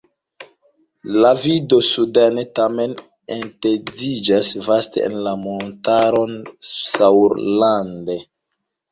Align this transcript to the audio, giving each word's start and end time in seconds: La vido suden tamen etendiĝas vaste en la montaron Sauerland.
La 1.23 1.31
vido 1.41 1.77
suden 1.87 2.39
tamen 2.59 2.95
etendiĝas 3.35 4.49
vaste 4.69 5.03
en 5.09 5.17
la 5.27 5.33
montaron 5.43 6.33
Sauerland. 6.71 8.11